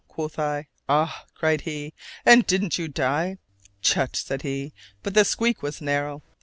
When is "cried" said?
1.35-1.61